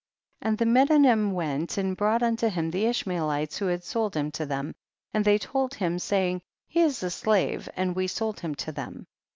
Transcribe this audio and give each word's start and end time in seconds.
9. 0.41 0.49
And 0.49 0.57
the 0.57 0.65
Medanim 0.65 1.31
went 1.33 1.77
and 1.77 1.95
brought 1.95 2.23
unto 2.23 2.49
him 2.49 2.71
the 2.71 2.87
Ishmaelites 2.87 3.59
who 3.59 3.67
had 3.67 3.83
sold 3.83 4.15
him 4.15 4.31
to 4.31 4.47
them, 4.47 4.73
and 5.13 5.23
they 5.23 5.37
told 5.37 5.75
him, 5.75 5.99
saying, 5.99 6.41
he 6.67 6.79
is 6.81 7.03
a 7.03 7.11
slave 7.11 7.69
and 7.75 7.95
we 7.95 8.07
sold 8.07 8.39
him 8.39 8.55
to 8.55 8.71
them. 8.71 9.05